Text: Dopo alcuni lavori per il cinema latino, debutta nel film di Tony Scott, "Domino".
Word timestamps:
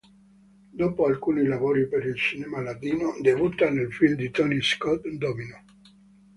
Dopo 0.71 1.05
alcuni 1.05 1.45
lavori 1.45 1.87
per 1.87 2.03
il 2.07 2.15
cinema 2.15 2.59
latino, 2.59 3.19
debutta 3.21 3.69
nel 3.69 3.93
film 3.93 4.15
di 4.15 4.31
Tony 4.31 4.59
Scott, 4.59 5.05
"Domino". 5.09 5.63